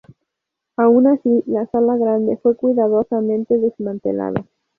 Aun 0.77 1.05
así, 1.05 1.43
la 1.45 1.67
Sala 1.67 1.95
Grande 1.95 2.35
fue 2.37 2.55
cuidadosamente 2.55 3.59
desmantelada. 3.59 4.43